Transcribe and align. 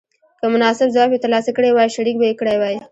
که 0.39 0.45
مناسب 0.53 0.87
ځواب 0.95 1.09
یې 1.13 1.19
تر 1.23 1.29
لاسه 1.33 1.51
کړی 1.57 1.69
وای 1.73 1.89
شریک 1.95 2.15
به 2.19 2.25
یې 2.29 2.35
کړی 2.39 2.55
وای. 2.59 2.77